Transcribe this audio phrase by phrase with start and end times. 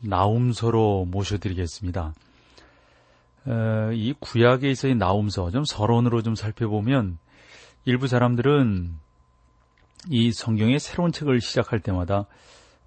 [0.00, 2.14] 나움서로 모셔드리겠습니다.
[3.46, 7.18] 어, 이 구약에 있어의 나움서 좀 서론으로 좀 살펴보면
[7.84, 8.94] 일부 사람들은
[10.08, 12.26] 이 성경의 새로운 책을 시작할 때마다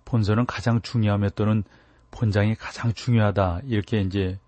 [0.06, 1.64] 본서는 가장 중요하며 또는
[2.12, 4.40] 본장이 가장 중요하다 이렇게 이제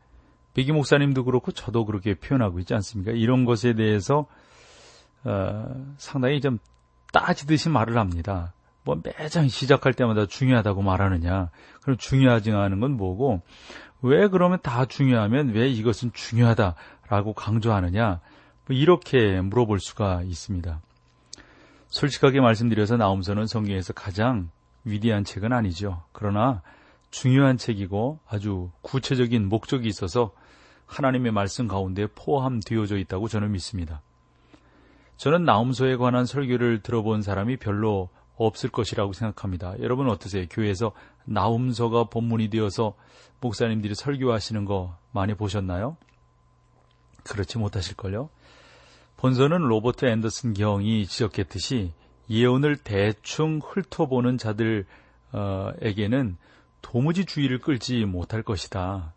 [0.54, 3.12] 백기 목사님도 그렇고 저도 그렇게 표현하고 있지 않습니까?
[3.12, 4.26] 이런 것에 대해서
[5.24, 6.60] 어, 상당히 좀
[7.12, 8.54] 따지듯이 말을 합니다.
[8.86, 11.50] 뭐 매장 시작할 때마다 중요하다고 말하느냐.
[11.82, 13.42] 그럼 중요하지 않은 건 뭐고,
[14.02, 18.22] 왜 그러면 다 중요하면 왜 이것은 중요하다라고 강조하느냐.
[18.68, 20.80] 뭐 이렇게 물어볼 수가 있습니다.
[21.88, 24.50] 솔직하게 말씀드려서 나움서는 성경에서 가장
[24.84, 26.04] 위대한 책은 아니죠.
[26.12, 26.62] 그러나
[27.10, 30.32] 중요한 책이고 아주 구체적인 목적이 있어서
[30.86, 34.02] 하나님의 말씀 가운데 포함되어져 있다고 저는 믿습니다.
[35.18, 39.76] 저는 나움서에 관한 설교를 들어본 사람이 별로 없을 것이라고 생각합니다.
[39.80, 40.46] 여러분 어떠세요?
[40.50, 40.92] 교회에서
[41.26, 42.96] 나움서가 본문이 되어서
[43.42, 45.98] 목사님들이 설교하시는 거 많이 보셨나요?
[47.24, 48.30] 그렇지 못하실걸요?
[49.18, 51.94] 본서는 로버트 앤더슨 경이 지적했듯이
[52.30, 54.86] 예언을 대충 훑어보는 자들에게는
[56.82, 59.14] 도무지 주의를 끌지 못할 것이다.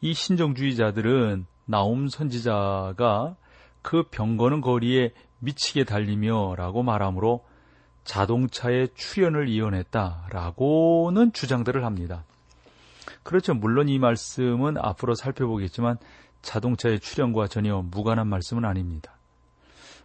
[0.00, 3.36] 이 신정주의자들은 나움 선지자가
[3.80, 7.44] 그 병거는 거리에 미치게 달리며 라고 말하므로
[8.04, 12.24] 자동차의 출현을 이혼했다라고는 주장들을 합니다.
[13.22, 13.54] 그렇죠.
[13.54, 15.98] 물론 이 말씀은 앞으로 살펴보겠지만
[16.42, 19.12] 자동차의 출현과 전혀 무관한 말씀은 아닙니다.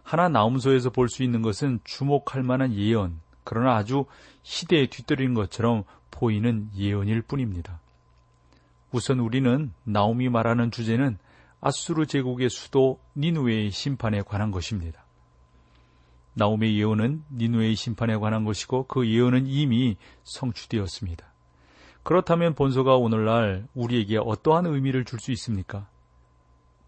[0.02, 4.06] 하나 나움소에서 볼 수 있는 것은 주목할 만한 예언, 그러나 아주
[4.42, 7.80] 시대에 뒤떨어진 것처럼 보이는 예언일 뿐입니다.
[8.92, 11.18] 우선 우리는 나움이 말하는 주제는
[11.60, 15.02] 아수르 제국의 수도 니누웨의 심판에 관한 것입니다.
[16.38, 21.26] 나움의 예언은 니누의 심판에 관한 것이고 그 예언은 이미 성취되었습니다.
[22.04, 25.88] 그렇다면 본소가 오늘날 우리에게 어떠한 의미를 줄 수 있습니까?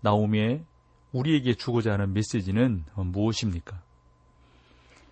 [0.02, 0.64] 나움의
[1.12, 3.82] 우리에게 주고자 하는 메시지는 무엇입니까?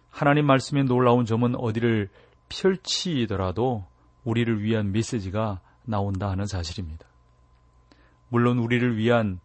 [0.09, 2.09] 하나님 말씀의 놀라운 점은 어디를
[2.49, 3.84] 펼치더라도
[4.25, 7.06] 우리를 위한 메시지가 나온다 하는 사실입니다.
[8.28, 9.41] 물론 우리를 위한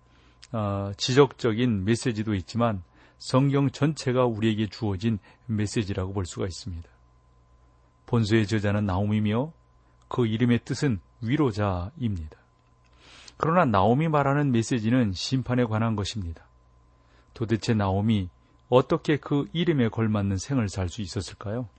[0.51, 2.83] 어, 지적적인 메시지도 있지만
[3.23, 6.89] 성경 전체가 우리에게 주어진 메시지라고 볼 수가 있습니다.
[8.05, 9.53] 본서의 저자는 나옴이며
[10.09, 12.37] 그 이름의 뜻은 위로자입니다.
[13.37, 16.45] 그러나 나옴이 말하는 메시지는 심판에 관한 것입니다.
[17.33, 18.29] 도대체 나옴이
[18.67, 21.69] 어떻게 그 이름에 걸맞는 생을 살 수 있었을까요?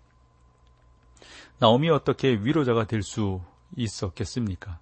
[1.58, 3.42] 나옴이 어떻게 위로자가 될 수
[3.76, 4.78] 있었겠습니까?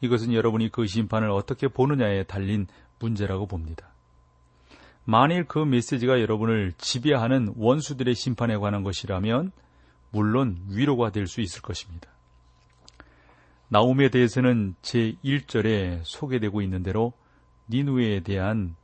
[0.00, 2.66] 이것은 여러분이 그 심판을 어떻게 보느냐에 달린
[2.98, 3.89] 문제라고 봅니다.
[5.10, 9.50] 만일 그 메시지가 여러분을 지배하는 원수들의 심판에 관한 것이라면
[10.12, 12.08] 물론 위로가 될 수 있을 것입니다.
[13.66, 17.12] 나움에 대해서는 제1절에 소개되고 있는 대로
[17.70, 18.76] 니누에 대한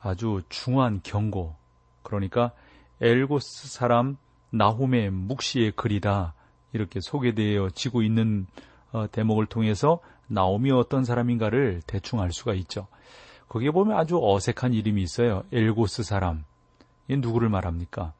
[0.00, 1.54] 아주 중요한 경고,
[2.02, 2.52] 그러니까
[3.02, 4.16] 엘고스 사람
[4.52, 6.32] 나홈의 묵시의 글이다.
[6.72, 8.46] 이렇게 소개되어지고 있는
[8.90, 12.86] 어, 대목을 통해서 나옴이 어떤 사람인가를 대충 알 수가 있죠.
[13.48, 15.44] 거기에 보면 아주 어색한 이름이 있어요.
[15.52, 16.44] 엘고스 사람.
[17.08, 18.12] 이 누구를 말합니까?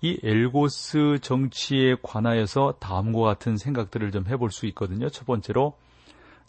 [0.00, 5.08] 이 엘고스 정치에 관하여서 다음과 같은 생각들을 좀 해볼 수 있거든요.
[5.08, 5.76] 첫 번째로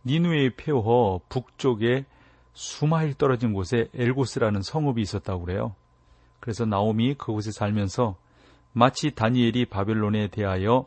[0.06, 2.06] 니누의 폐허 북쪽에
[2.54, 5.76] 수마일 떨어진 곳에 엘고스라는 성읍이 있었다고 그래요.
[6.40, 8.16] 그래서 나옴이 그곳에 살면서
[8.72, 10.86] 마치 다니엘이 바벨론에 대하여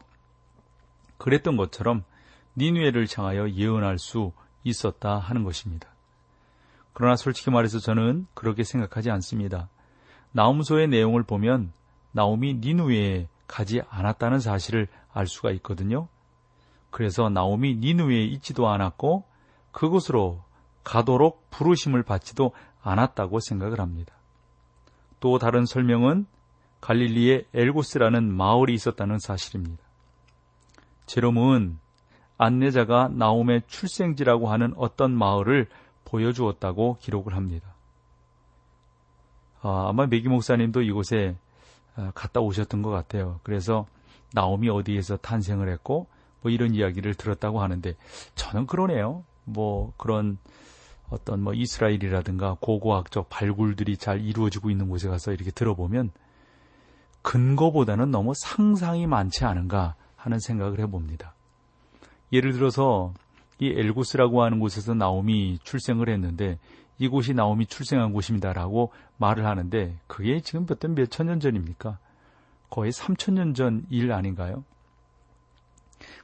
[1.16, 2.04] 그랬던 것처럼
[2.56, 4.32] 니누에를 향하여 예언할 수
[4.62, 5.88] 있었다 하는 것입니다.
[6.98, 9.68] 그러나 솔직히 말해서 저는 그렇게 생각하지 않습니다.
[10.32, 11.70] 나움소의 내용을 보면
[12.10, 16.08] 나움이 니누에 가지 않았다는 사실을 알 수가 있거든요.
[16.90, 19.22] 그래서 나움이 니누에 있지도 않았고
[19.70, 20.42] 그곳으로
[20.82, 22.50] 가도록 부르심을 받지도
[22.82, 24.14] 않았다고 생각을 합니다.
[25.20, 26.26] 또 다른 설명은
[26.80, 29.84] 갈릴리에 엘고스라는 마을이 있었다는 사실입니다.
[31.06, 31.78] 제롬은
[32.38, 35.68] 안내자가 나움의 출생지라고 하는 어떤 마을을
[36.08, 37.74] 보여주었다고 기록을 합니다.
[39.60, 41.36] 아, 마 메기 목사님도 이곳에
[41.96, 43.40] 아, 갔다 오셨던 것 같아요.
[43.42, 43.86] 그래서
[44.32, 46.06] 나옴이 어디에서 탄생을 했고
[46.42, 47.94] 뭐 이런 이야기를 들었다고 하는데
[48.34, 49.24] 저는 그러네요.
[49.44, 50.38] 뭐 그런
[51.10, 56.10] 어떤 뭐 이스라엘이라든가 고고학적 발굴들이 잘 이루어지고 있는 곳에 가서 이렇게 들어보면
[57.22, 61.34] 근거보다는 너무 상상이 많지 않은가 하는 생각을 해봅니다.
[62.32, 63.12] 예를 들어서
[63.60, 66.58] 이 엘고스라고 하는 곳에서 나옴이 출생을 했는데
[66.98, 71.98] 이곳이 나훔이 출생한 곳입니다라고 말을 하는데 그게 지금 몇천 몇천 년 전입니까?
[72.70, 74.64] 거의 3천 년 전 일 아닌가요?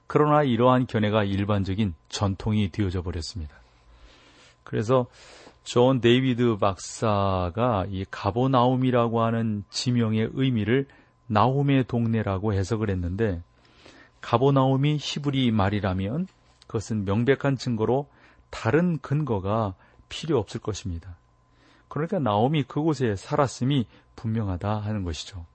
[0.07, 3.55] 그러나 이러한 견해가 일반적인 전통이 되어져 버렸습니다.
[4.63, 5.07] 그래서
[5.65, 10.87] 존 데이비드 박사가 이 가버나움이라고 하는 지명의 의미를
[11.27, 13.43] 나훔의 동네라고 해석을 했는데
[14.21, 16.27] 가버나움이 히브리 말이라면
[16.75, 18.09] 그것은 명백한 증거로
[18.51, 19.77] 다른 근거가
[20.09, 21.17] 필요 없을 것입니다.
[21.87, 23.87] 그러니까 나옴이 그곳에 살았음이
[24.17, 25.47] 분명하다 하는 것이죠.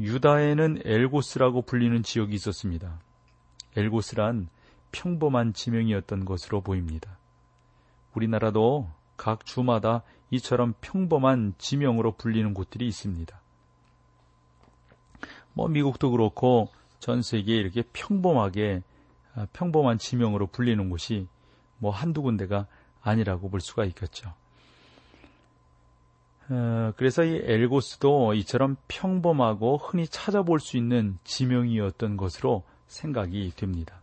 [0.00, 2.98] 유다에는 엘고스라고 불리는 지역이 있었습니다.
[3.76, 4.48] 엘고스란
[4.90, 7.16] 평범한 지명이었던 것으로 보입니다.
[8.12, 13.40] 우리나라도 각 주마다 이처럼 평범한 지명으로 불리는 곳들이 있습니다.
[15.52, 16.70] 뭐 미국도 그렇고
[17.04, 18.82] 전 세계에 이렇게 평범하게
[19.34, 21.26] 아, 평범한 지명으로 불리는 곳이
[21.76, 22.66] 뭐 한두 군데가
[23.02, 24.32] 아니라고 볼 수가 있겠죠.
[26.48, 34.00] 어, 그래서 이 엘고스도 이처럼 평범하고 흔히 찾아볼 수 있는 지명이었던 것으로 생각이 됩니다.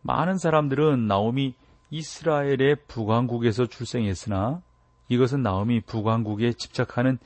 [0.00, 1.54] 많은 사람들은 나옴이
[1.90, 4.60] 이스라엘의 북왕국에서 출생했으나
[5.08, 7.20] 이것은 나옴이 북왕국에 집착하는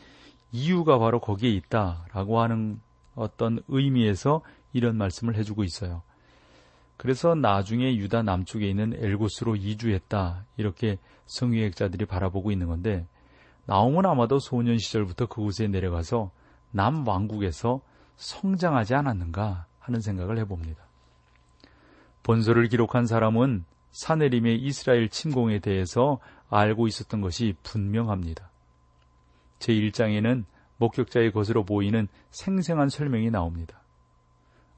[0.52, 2.78] 이유가 바로 거기에 있다라고 하는
[3.14, 4.42] 어떤 의미에서
[4.76, 6.02] 이런 말씀을 해주고 있어요.
[6.96, 13.06] 그래서 나중에 유다 남쪽에 있는 엘고스로 이주했다 이렇게 성유학자들이 바라보고 있는 건데
[13.66, 16.30] 나옴은 아마도 소년 시절부터 그곳에 내려가서
[16.70, 17.80] 남 왕국에서
[18.16, 20.84] 성장하지 않았는가 하는 생각을 해봅니다.
[22.22, 26.18] 본서를 기록한 사람은 사내림의 이스라엘 침공에 대해서
[26.50, 28.50] 알고 있었던 것이 분명합니다.
[29.58, 30.44] 제1장에는
[30.78, 33.80] 목격자의 것으로 보이는 생생한 설명이 나옵니다.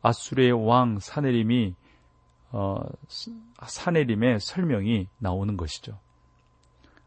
[0.03, 1.75] 아수르의 왕 사내림이
[2.50, 2.77] 어,
[3.62, 5.99] 사내림의 설명이 나오는 것이죠.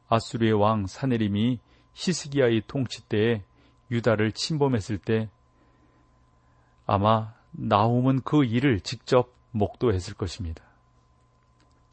[0.10, 1.60] 아수르의 왕 사내림이
[1.94, 3.44] 히스기야의 통치 때에
[3.90, 5.30] 유다를 침범했을 때
[6.86, 10.64] 아마 나홈은 그 일을 직접 목도했을 것입니다.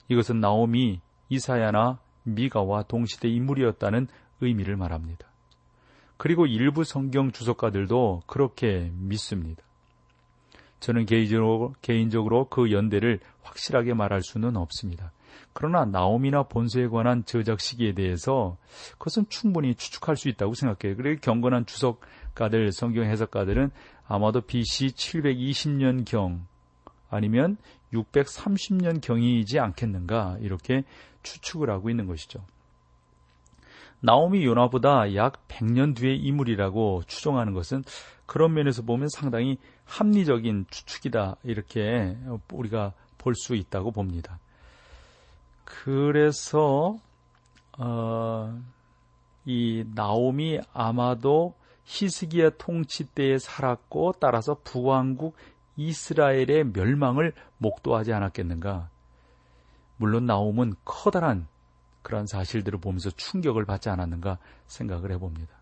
[0.09, 4.09] 이것은 나옴이 이사야나 미가와 동시대 인물이었다는
[4.41, 5.27] 의미를 말합니다.
[6.17, 9.63] 그리고 일부 성경 주석가들도 그렇게 믿습니다.
[10.81, 15.13] 저는 개인적으로, 개인적으로 그 연대를 확실하게 말할 수는 없습니다.
[15.53, 18.57] 그러나 나옴이나 본서에 관한 저작 시기에 대해서
[18.93, 20.97] 그것은 충분히 추측할 수 있다고 생각해요.
[20.97, 23.71] 그리고 경건한 주석가들, 성경 해석가들은
[24.07, 26.41] 아마도 BC 720년경
[27.11, 27.57] 아니면
[27.93, 30.85] 630년 경이지 않겠는가 이렇게
[31.23, 32.45] 추측을 하고 있는 것이죠.
[34.01, 37.83] 나옴이 요나보다 약 100년 뒤의 인물이라고 추정하는 것은
[38.27, 42.17] 그런 면에서 보면 상당히 합리적인 추측이다 이렇게
[42.53, 44.39] 우리가 볼 수 있다고 봅니다.
[45.65, 46.97] 그래서
[47.79, 48.61] 어,
[49.45, 51.55] 이 나옴이 아마도
[51.85, 55.37] 히스기야 통치 때에 살았고 따라서 부왕국
[55.77, 58.91] 이스라엘의 멸망을 목도하지 않았겠는가?
[59.97, 61.47] 물론 나옴은 커다란
[62.09, 65.55] 그러한 사실들을 보면서 충격을 받지 않았는가 생각을 해봅니다.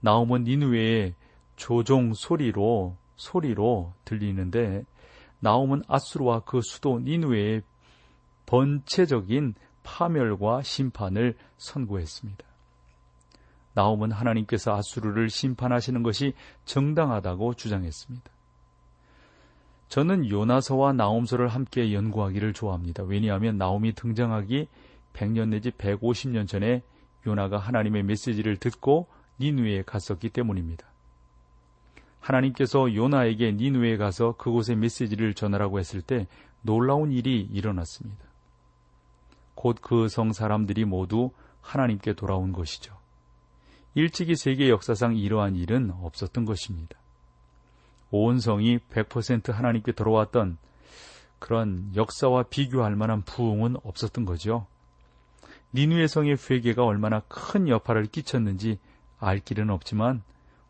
[0.00, 1.14] 나옴은 니누웨의
[1.56, 4.84] 조종 소리로 소리로 들리는데
[5.40, 7.62] 나옴은 아수르와 그 수도 니누웨의
[8.46, 12.42] 번체적인 파멸과 심판을 선고했습니다.
[13.74, 16.32] 나옴은 하나님께서 아수르를 심판하시는 것이
[16.64, 18.30] 정당하다고 주장했습니다.
[19.88, 23.02] 저는 요나서와 나옴서를 함께 연구하기를 좋아합니다.
[23.02, 24.68] 왜냐하면 나옴이 등장하기
[25.14, 26.82] 100년 내지 150년 전에
[27.26, 29.08] 요나가 하나님의 메시지를 듣고
[29.40, 30.86] 니누에 갔었기 때문입니다.
[32.20, 36.26] 하나님께서 요나에게 니누에 가서 그곳의 메시지를 전하라고 했을 때
[36.62, 38.24] 놀라운 일이 일어났습니다.
[39.54, 42.96] 곧 그 성 사람들이 모두 하나님께 돌아온 것이죠.
[43.94, 46.96] 일찍이 세계 역사상 이러한 일은 없었던 것입니다.
[48.10, 50.58] 온 성이 100% 하나님께 돌아왔던
[51.38, 54.66] 그런 역사와 비교할 만한 부흥은 없었던 거죠.
[55.74, 58.78] 니누의 성의 회개가 얼마나 큰 여파를 끼쳤는지
[59.18, 60.22] 알 길은 없지만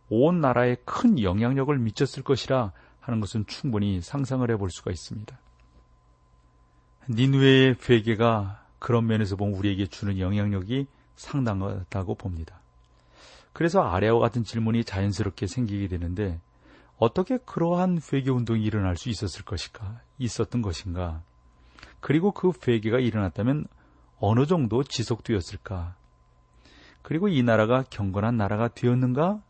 [0.08, 5.38] 온 나라에 큰 영향력을 미쳤을 것이라 하는 것은 충분히 상상을 해볼 수가 있습니다.
[7.08, 12.60] 니누의 회개가 그런 면에서 보면 우리에게 주는 영향력이 상당하다고 봅니다.
[13.52, 16.40] 그래서 아래와 같은 질문이 자연스럽게 생기게 되는데
[16.98, 20.00] 어떻게 그러한 회개 운동이 일어날 수 있었을 것인가?
[20.18, 21.22] 있었던 것인가?
[22.00, 23.66] 그리고 그 회개가 일어났다면
[24.20, 25.96] 어느 정도 지속되었을까?
[27.02, 29.42] 그리고 이 나라가 경건한 나라가 되었는가?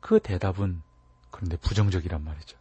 [0.00, 0.82] 그 대답은
[1.30, 2.58] 그런데 부정적이란 말이죠.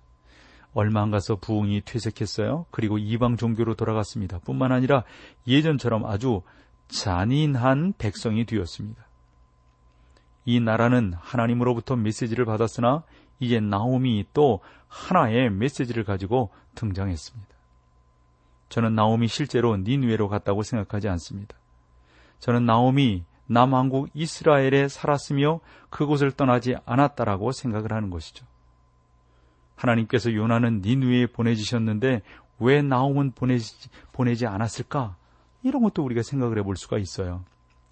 [0.74, 2.68] 얼마 안 가서 부흥이 퇴색했어요.
[2.70, 4.40] 그리고 이방 종교로 돌아갔습니다.
[4.40, 5.04] 뿐만 아니라
[5.48, 6.44] 예전처럼 아주
[6.88, 9.04] 잔인한 백성이 되었습니다.
[10.46, 13.04] 이 나라는 하나님으로부터 메시지를 받았으나
[13.40, 17.57] 이제 나옴이 또 하나의 메시지를 가지고 등장했습니다.
[18.70, 21.56] 저는 나옴이 실제로 니누에로 갔다고 생각하지 않습니다.
[22.40, 28.46] 저는 나옴이 남한국 이스라엘에 살았으며 그곳을 떠나지 않았다라고 생각을 하는 것이죠.
[29.76, 32.22] 하나님께서 요나는 니누에 보내주셨는데
[32.60, 35.16] 왜 나옴은 보내지, 보내지 않았을까?
[35.64, 37.44] 이런 것도 우리가 생각을 해볼 수가 있어요.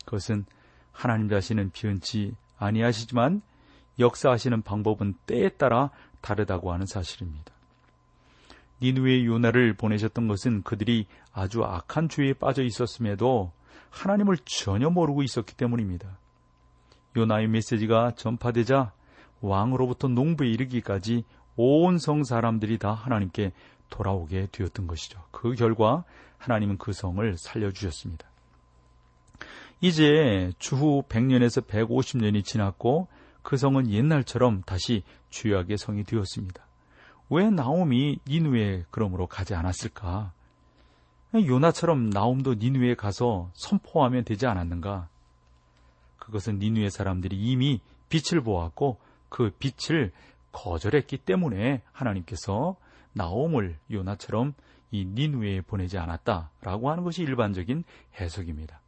[0.05, 0.45] 그것은
[0.91, 3.41] 하나님 자신은 비은치 아니하시지만
[3.99, 5.89] 역사하시는 방법은 때에 따라
[6.21, 7.54] 다르다고 하는 사실입니다.
[8.81, 13.51] 니누의 요나를 보내셨던 것은 그들이 아주 악한 죄에 빠져 있었음에도
[13.89, 16.17] 하나님을 전혀 모르고 있었기 때문입니다.
[17.15, 18.91] 요나의 메시지가 전파되자
[19.41, 21.23] 왕으로부터 농부에 이르기까지
[21.55, 23.53] 온 성 사람들이 다 하나님께
[23.89, 25.23] 돌아오게 되었던 것이죠.
[25.31, 26.03] 그 결과
[26.37, 28.27] 하나님은 그 성을 살려주셨습니다.
[29.81, 33.07] 이제 주후 100년에서 150년이 지났고
[33.41, 36.64] 그 성은 옛날처럼 다시 주약의 성이 되었습니다.
[37.29, 40.31] 왜 나옴이 니누에 그러므로 가지 않았을까?
[41.33, 45.09] 요나처럼 나옴도 니누에 가서 선포하면 되지 않았는가?
[46.17, 50.11] 그것은 니누의 사람들이 이미 빛을 보았고 그 빛을
[50.51, 52.77] 거절했기 때문에 하나님께서
[53.13, 54.53] 나옴을 요나처럼
[54.91, 57.83] 이 니누에 보내지 않았다라고 하는 것이 일반적인
[58.19, 58.79] 해석입니다.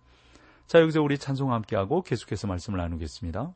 [0.67, 3.53] 자, 여기서 우리 찬송 함께하고 계속해서 말씀을 나누겠습니다.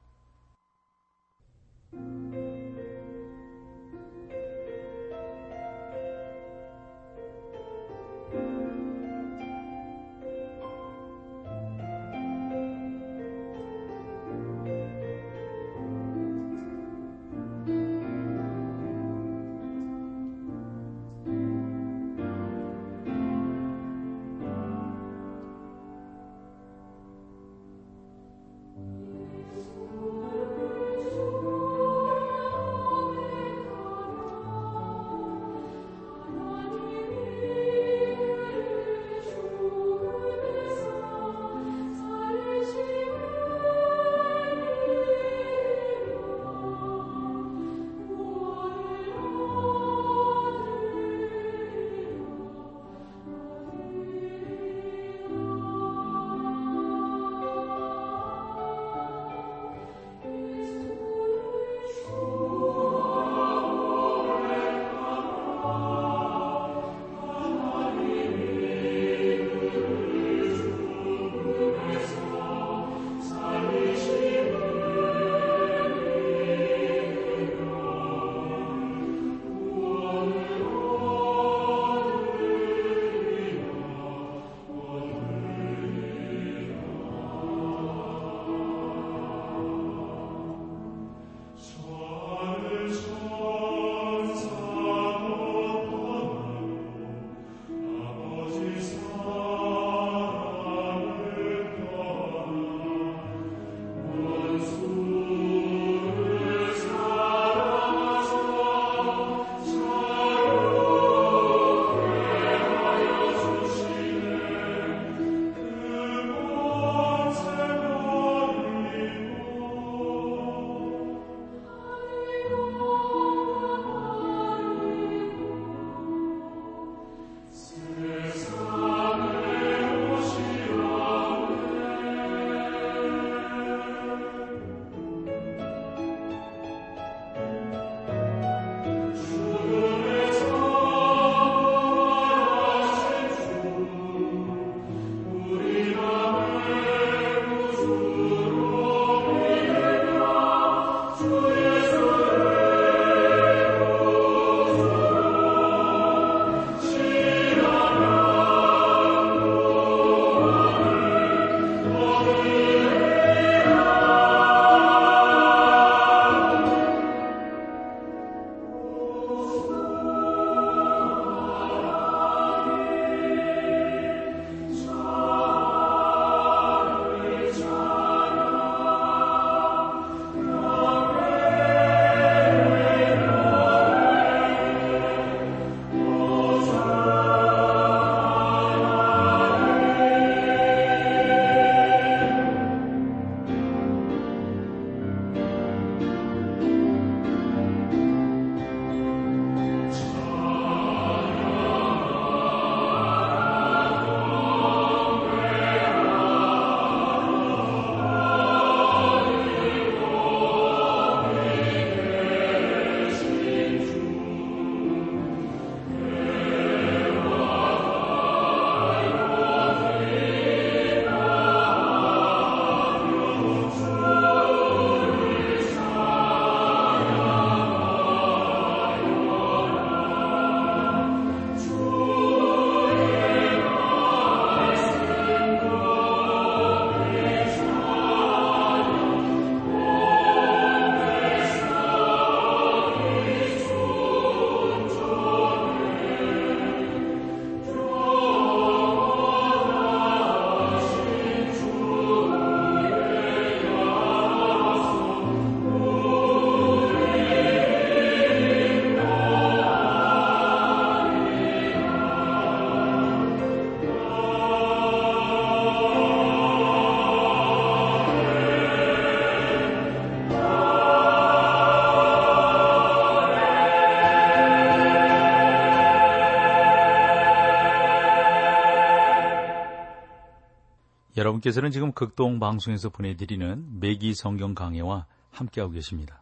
[281.21, 286.21] 여러분께서는 지금 극동 방송에서 보내드리는 매기 성경 강해와 함께하고 계십니다.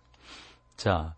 [0.75, 1.15] 자,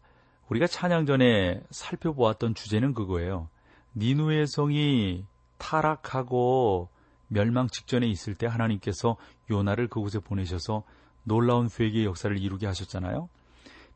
[0.50, 3.50] 우리가 찬양 전에 살펴보았던 주제는 그거예요.
[3.96, 5.26] 니누의 성이
[5.58, 6.90] 타락하고
[7.28, 9.18] 멸망 직전에 있을 때 하나님께서
[9.50, 10.84] 요나를 그곳에 보내셔서
[11.24, 13.30] 놀라운 회개의 역사를 이루게 하셨잖아요.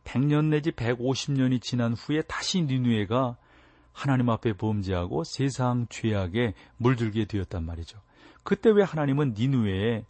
[0.04, 3.38] 100년 내지 150년이 지난 후에 다시 니누에가
[3.92, 8.00] 하나님 앞에 범죄하고 세상 죄악에 물들게 되었단 말이죠.
[8.46, 10.06] 그때 왜 하나님은 니누에에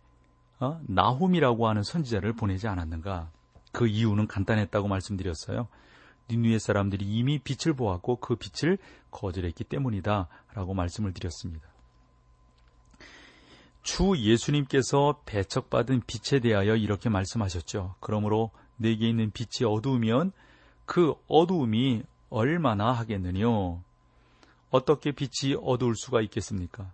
[0.60, 0.80] 어?
[0.88, 3.32] 나훔이라고 하는 선지자를 보내지 않았는가?
[3.72, 5.70] 그 이유는 간단했다고 말씀드렸어요.
[6.30, 8.78] 니누의 사람들이 이미 빛을 보았고 그 빛을
[9.10, 10.28] 거절했기 때문이다.
[10.54, 11.66] 라고 말씀을 드렸습니다.
[13.84, 17.96] 주 예수님께서 배척받은 빛에 대하여 이렇게 말씀하셨죠.
[18.02, 20.34] 그러므로 내게 있는 빛이 어두우면
[20.86, 23.82] 그 어두움이 얼마나 하겠느뇨?
[24.72, 26.92] 어떻게 빛이 어두울 수가 있겠습니까?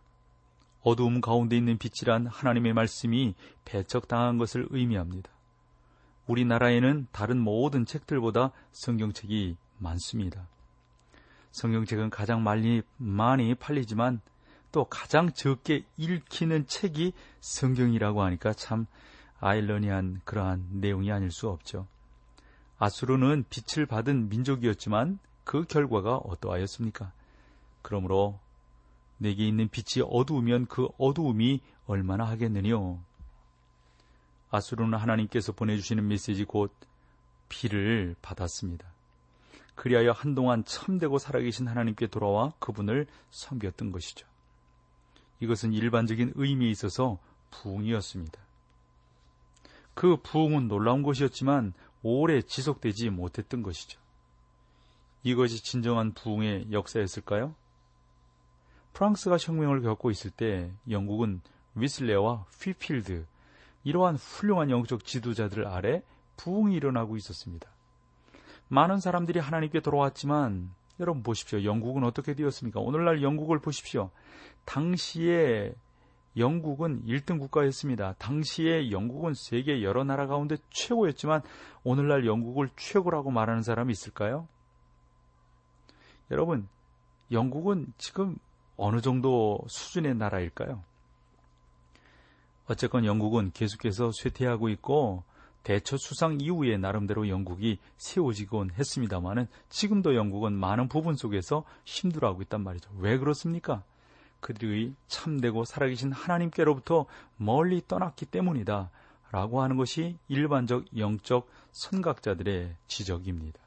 [0.84, 5.30] 어두움 가운데 있는 빛이란 하나님의 말씀이 배척당한 것을 의미합니다.
[6.28, 10.48] 우리나라에는 다른 모든 책들보다 성경책이 많습니다.
[11.52, 14.22] 성경책은 가장 많이, 많이 팔리지만
[14.72, 18.86] 또 가장 적게 읽히는 책이 성경이라고 하니까 참
[19.40, 21.88] 아일러니한 그러한 내용이 아닐 수 없죠.
[22.78, 27.12] 아수르는 빛을 받은 민족이었지만 그 결과가 어떠하였습니까?
[27.82, 28.40] 그러므로
[29.22, 33.00] 내게 있는 빛이 어두우면 그 어두움이 얼마나 하겠느뇨.
[34.50, 36.74] 아수르는 하나님께서 보내주시는 메시지 곧
[37.48, 38.92] 비를 받았습니다.
[39.76, 44.28] 그리하여 한동안 참되고 살아계신 하나님께 돌아와 그분을 섬겼던 것이죠.
[45.40, 47.20] 이것은 일반적인 의미에 있어서
[47.52, 48.42] 부흥이었습니다.
[49.94, 54.00] 그 부흥은 놀라운 것이었지만 오래 지속되지 못했던 것이죠.
[55.22, 57.56] 이것이 진정한 부흥의 역사였을까요?
[58.94, 61.42] 프랑스가 혁명을 겪고 있을 때 영국은
[61.76, 63.26] 위슬레와 휘필드
[63.84, 66.04] 이러한 훌륭한 영적 지도자들 아래
[66.38, 67.70] 부흥이 일어나고 있었습니다.
[68.68, 71.64] 많은 사람들이 하나님께 돌아왔지만 여러분 보십시오.
[71.64, 72.80] 영국은 어떻게 되었습니까?
[72.80, 74.12] 오늘날 영국을 보십시오.
[74.66, 75.74] 당시에
[76.38, 78.14] 영국은 1등 국가였습니다.
[78.14, 81.42] 당시에 영국은 세계 여러 나라 가운데 최고였지만
[81.84, 84.48] 오늘날 영국을 최고라고 말하는 사람이 있을까요?
[86.30, 86.70] 여러분,
[87.32, 88.38] 영국은 지금
[88.84, 90.82] 어느 정도 수준의 나라일까요?
[92.66, 95.24] 어쨌건 영국은 계속해서 쇠퇴하고 있고
[95.62, 102.90] 대처 수상 이후에 나름대로 영국이 세워지곤 했습니다마는 지금도 영국은 많은 부분 속에서 힘들어하고 있단 말이죠.
[102.98, 103.84] 왜 그렇습니까?
[104.40, 107.06] 그들이 참되고 살아계신 하나님께로부터
[107.38, 108.90] 멀리 떠났기 때문이다.
[109.32, 113.60] 라고 하는 것이 일반적 영적 선각자들의 지적입니다.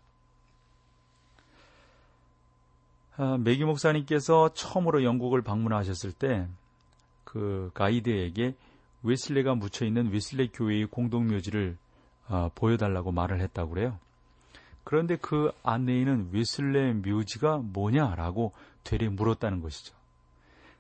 [3.17, 6.47] 아, 매기 목사님께서 처음으로 영국을 방문하셨을 때
[7.35, 8.55] 그 가이드에게
[9.03, 11.77] 웨슬레가 묻혀 있는 웨슬레 교회의 공동 묘지를
[12.29, 13.99] 어, 보여달라고 말을 했다고 그래요.
[14.85, 18.53] 그런데 그 안내인은 웨슬레 묘지가 뭐냐라고
[18.85, 19.95] 되레 물었다는 것이죠.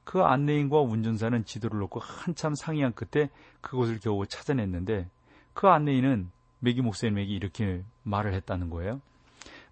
[0.05, 5.09] 그 안내인과 운전사는 지도를 놓고 한참 상의한 끝에 그곳을 겨우 찾아냈는데
[5.55, 9.01] 그 안내인은 메기 목사님에게 이렇게 말을 했다는 거예요.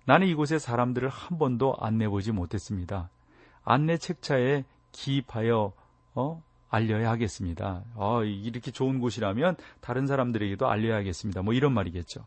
[0.04, 3.08] 나는 이곳에 사람들을 한 번도 안내보지 못했습니다.
[3.64, 5.72] 안내 책자에 기입하여
[6.14, 6.42] 어?
[6.70, 7.84] 알려야 하겠습니다.
[7.94, 11.42] 어, 이렇게 좋은 곳이라면 다른 사람들에게도 알려야겠습니다.
[11.42, 12.24] 뭐 이런 말이겠죠.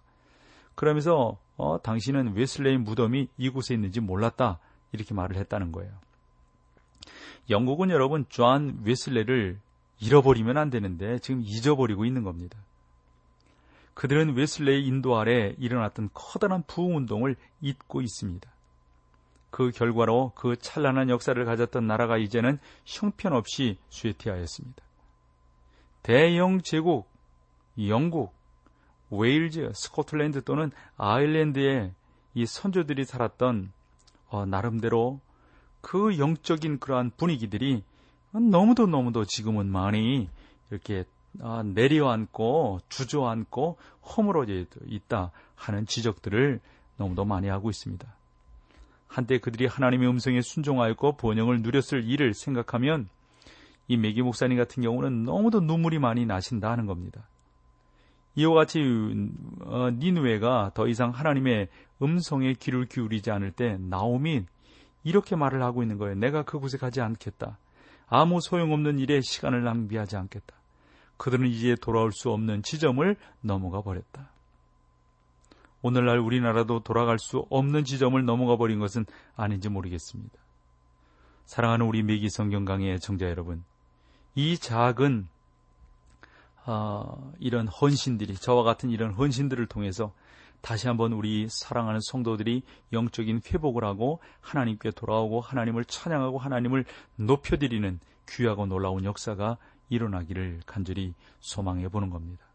[0.76, 4.60] 그러면서 어, 당신은 웨슬레이 무덤이 이곳에 있는지 몰랐다.
[4.92, 5.92] 이렇게 말을 했다는 거예요.
[7.50, 9.60] 영국은 여러분 존 웨슬레를
[10.00, 12.58] 잃어버리면 안 되는데 지금 잊어버리고 있는 겁니다.
[13.96, 18.48] 그들은 웨슬레의 인도 아래 일어났던 커다란 부흥 운동을 잊고 있습니다.
[19.50, 24.84] 그 결과로 그 찬란한 역사를 가졌던 나라가 이제는 형편없이 쇠퇴하였습니다.
[26.04, 27.10] 대영 제국,
[27.88, 28.34] 영국,
[29.10, 31.94] 웨일즈, 스코틀랜드 또는 아일랜드의
[32.34, 33.72] 이 선조들이 살았던
[34.28, 35.22] 어, 나름대로
[35.80, 37.84] 그 영적인 그러한 분위기들이
[38.34, 40.28] 너무도 너무도 지금은 많이
[40.70, 41.15] 이렇게 아,
[41.74, 46.60] 내려앉고 주저앉고 허물어져 있다 하는 지적들을
[46.98, 48.08] 너무도 많이 하고 있습니다.
[49.08, 53.08] 한때 그들이 하나님의 음성에 순종하였고 번영을 누렸을 일을 생각하면
[53.88, 57.28] 이 메기 목사님 같은 경우는 너무도 눈물이 많이 나신다 하는 겁니다.
[58.36, 58.82] 이와 같이
[59.62, 61.70] 어, 니누에가 더 이상 하나님의
[62.02, 64.44] 음성에 귀를 기울이지 않을 때 나오미
[65.04, 66.16] 이렇게 말을 하고 있는 거예요.
[66.16, 67.58] 내가 그곳에 가지 않겠다.
[68.08, 70.56] 아무 소용없는 일에 시간을 낭비하지 않겠다.
[71.18, 74.30] 그들은 이제 돌아올 수 없는 지점을 넘어가 버렸다.
[75.82, 80.34] 오늘날 우리나라도 돌아갈 수 없는 지점을 넘어가 버린 것은 아닌지 모르겠습니다.
[81.46, 83.64] 사랑하는 우리 미기 성경 강의 청자 여러분,
[84.34, 85.28] 이 작은
[86.66, 90.12] 어, 이런 헌신들이 저와 같은 이런 헌신들을 통해서
[90.62, 96.86] 다시 한번 우리 사랑하는 성도들이 영적인 회복을 하고 하나님께 돌아오고 하나님을 찬양하고 하나님을
[97.18, 99.58] 높여드리는 귀하고 놀라운 역사가
[99.90, 102.46] 일어나기를 간절히 소망해 보는 겁니다.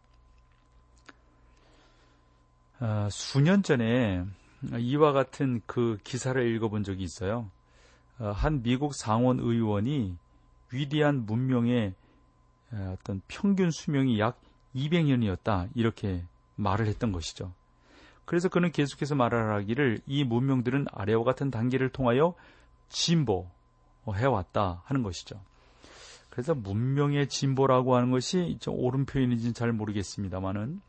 [2.80, 4.24] 어, 수년 전에
[4.78, 7.50] 이와 같은 그 기사를 읽어본 적이 있어요.
[8.18, 10.16] 어, 한 미국 상원 의원이
[10.72, 11.94] 위대한 문명의
[12.72, 14.40] 어떤 평균 수명이 약
[14.76, 16.22] 200년이었다 이렇게
[16.56, 17.52] 말을 했던 것이죠.
[18.24, 22.34] 그래서 그는 계속해서 말하기를 이 문명들은 아래와 같은 단계를 통하여
[22.88, 25.40] 진보해왔다 하는 것이죠.
[26.30, 30.80] 그래서 문명의 진보라고 하는 것이 좀 옳은 표현인지는 잘 모르겠습니다만은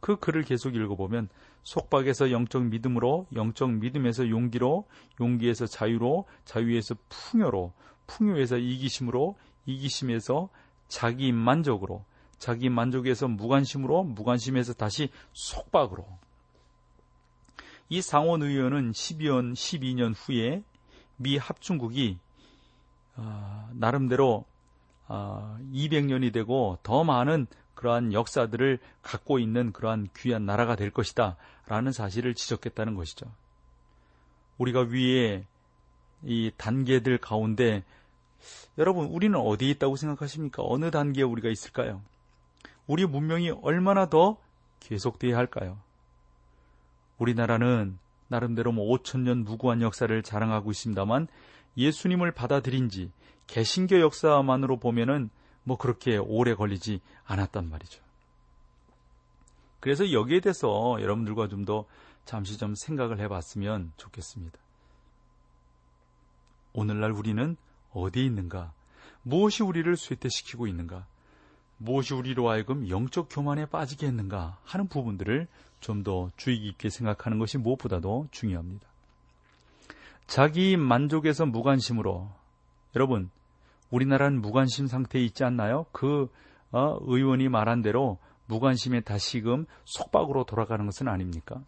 [0.00, 1.28] 그 글을 계속 읽어보면
[1.62, 4.86] 속박에서 영적 믿음으로, 영적 믿음에서 용기로,
[5.20, 7.72] 용기에서 자유로, 자유에서 풍요로,
[8.06, 10.48] 풍요에서 이기심으로, 이기심에서
[10.88, 12.04] 자기 만족으로,
[12.38, 16.04] 자기 만족에서 무관심으로, 무관심에서 다시 속박으로,
[17.88, 20.64] 이 상원 의원은 12년, 12년 후에
[21.16, 22.18] 미 합중국이
[23.16, 24.51] 어, 나름대로 어,
[25.72, 32.34] 200년이 되고 더 많은 그러한 역사들을 갖고 있는 그러한 귀한 나라가 될 것이다 라는 사실을
[32.34, 33.26] 지적했다는 것이죠.
[34.58, 35.44] 우리가 위에
[36.22, 37.82] 이 단계들 가운데
[38.78, 40.62] 여러분 우리는 어디에 있다고 생각하십니까?
[40.64, 42.00] 어느 단계에 우리가 있을까요?
[42.86, 44.36] 우리 문명이 얼마나 더
[44.80, 45.78] 계속돼야 할까요?
[47.18, 47.98] 우리나라는
[48.28, 51.28] 나름대로 뭐 5천년 무구한 역사를 자랑하고 있습니다만
[51.76, 53.10] 예수님을 받아들인 지
[53.52, 55.28] 개신교 역사만으로 보면은
[55.62, 58.02] 뭐 그렇게 오래 걸리지 않았단 말이죠.
[59.80, 61.84] 그래서 여기에 대해서 여러분들과 좀 더
[62.24, 64.58] 잠시 좀 생각을 해봤으면 좋겠습니다.
[66.72, 67.56] 오늘날 우리는
[67.92, 68.72] 어디에 있는가?
[69.22, 71.04] 무엇이 우리를 쇠퇴시키고 있는가?
[71.76, 75.46] 무엇이 우리로 하여금 영적 교만에 빠지게 했는가 하는 부분들을
[75.80, 78.86] 좀 더 주의 깊게 생각하는 것이 무엇보다도 중요합니다.
[80.26, 82.30] 자기 만족에서 무관심으로
[82.94, 83.30] 여러분
[83.92, 85.86] 우리나라는 무관심 상태에 있지 않나요?
[85.92, 86.28] 그
[86.72, 91.62] 어, 의원이 말한 대로 무관심에 다시금 속박으로 돌아가는 것은 아닙니까?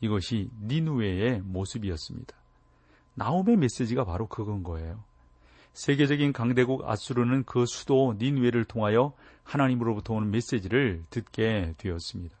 [0.00, 2.36] 이것이 니누웨의 모습이었습니다.
[3.14, 5.02] 나움의 메시지가 바로 그건 거예요.
[5.72, 12.36] 세계적인 강대국 아수르는 그 수도 닌웨를 통하여 하나님으로부터 오는 메시지를 듣게 되었습니다.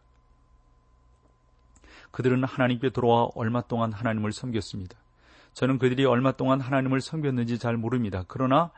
[2.10, 4.98] 그들은 하나님께 돌아와 얼마 동안 하나님을 섬겼습니다.
[5.54, 8.24] 저는 그들이 얼마 동안 하나님을 섬겼는지 잘 모릅니다.
[8.28, 8.70] 그러나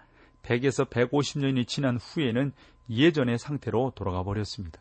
[0.44, 2.52] 100에서 150년이 지난 후에는
[2.90, 4.80] 예전의 상태로 돌아가 버렸습니다.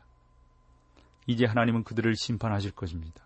[1.26, 3.24] 이제 하나님은 그들을 심판하실 것입니다.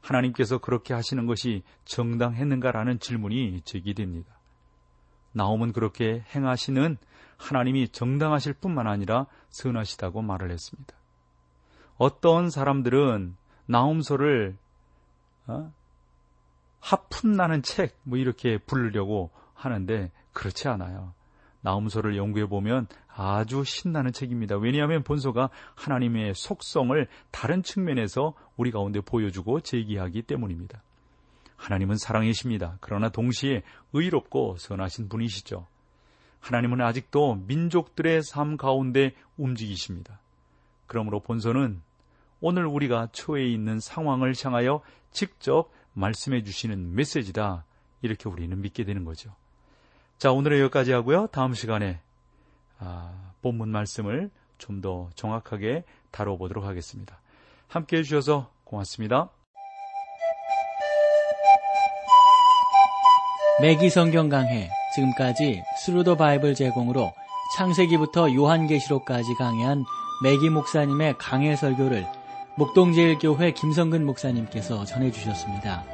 [0.00, 4.32] 하나님께서 그렇게 하시는 것이 정당했는가라는 질문이 제기됩니다.
[5.32, 6.96] 나옴은 그렇게 행하시는
[7.38, 10.94] 하나님이 정당하실 뿐만 아니라 선하시다고 말을 했습니다.
[11.96, 14.56] 어떤 사람들은 나옴서를
[15.46, 15.72] 어?
[16.80, 21.14] 하품 나는 책 뭐 이렇게 부르려고 하는데 그렇지 않아요.
[21.64, 24.56] 나움서를 연구해 보면 아주 신나는 책입니다.
[24.56, 30.82] 왜냐하면 본서가 하나님의 속성을 다른 측면에서 우리 가운데 보여주고 제기하기 때문입니다.
[31.56, 32.76] 하나님은 사랑이십니다.
[32.80, 33.62] 그러나 동시에
[33.94, 35.66] 의롭고 선하신 분이시죠.
[36.40, 40.20] 하나님은 아직도 민족들의 삶 가운데 움직이십니다.
[40.86, 41.80] 그러므로 본서는
[42.40, 47.64] 오늘 우리가 처해 있는 상황을 향하여 직접 말씀해 주시는 메시지다.
[48.02, 49.34] 이렇게 우리는 믿게 되는 거죠.
[50.18, 51.26] 자, 오늘은 여기까지 하고요.
[51.28, 52.00] 다음 시간에
[52.78, 57.20] 아, 본문 말씀을 좀 더 정확하게 다뤄보도록 하겠습니다.
[57.68, 59.28] 함께 해주셔서 고맙습니다.
[63.60, 67.12] 매기 성경 강해 지금까지 Thru the Bible 제공으로
[67.56, 69.84] 창세기부터 요한계시록까지 강해한
[70.22, 72.06] 매기 목사님의 강해 설교를
[72.56, 75.84] 목동제일교회 김성근 목사님께서 전해주셨습니다.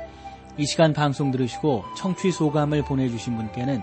[0.59, 3.83] 이 시간 방송 들으시고 청취 소감을 보내주신 분께는